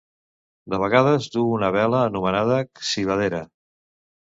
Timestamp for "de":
0.73-0.79